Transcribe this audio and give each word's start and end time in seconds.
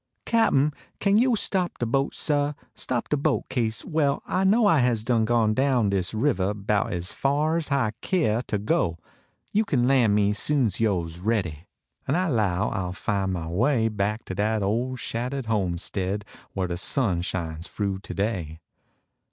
Cap 0.25 0.51
n, 0.51 0.73
kain 0.99 1.15
yo 1.17 1.35
stop 1.35 1.77
de 1.77 1.85
boat, 1.85 2.15
sail? 2.15 2.57
Stop 2.73 3.09
de 3.09 3.17
boat, 3.17 3.43
kase 3.49 3.85
well 3.85 4.23
I 4.25 4.43
know 4.43 4.65
I 4.65 4.79
has 4.79 5.03
done 5.03 5.25
gone 5.25 5.53
down 5.53 5.91
dis 5.91 6.11
rivah 6.11 6.55
Bout 6.55 6.91
es 6.91 7.13
far 7.13 7.57
s 7.59 7.67
hi 7.67 7.91
keah 8.01 8.41
ter 8.47 8.57
go. 8.57 8.97
You 9.53 9.63
kin 9.63 9.87
Ian 9.91 10.15
me 10.15 10.33
soon 10.33 10.65
s 10.65 10.77
vo 10.79 11.05
s 11.05 11.19
ready, 11.19 11.67
En 12.07 12.15
I 12.15 12.29
low 12.29 12.69
I 12.69 12.81
ll 12.81 12.93
fin 12.93 13.33
mah 13.33 13.47
way 13.49 13.89
Back 13.89 14.25
to 14.25 14.33
dat 14.33 14.63
ole 14.63 14.95
shattah 14.95 15.43
d 15.43 15.47
homestead 15.47 16.25
Whar 16.55 16.65
de 16.65 16.77
sun 16.77 17.21
shines 17.21 17.67
froo 17.67 17.99
today. 17.99 18.59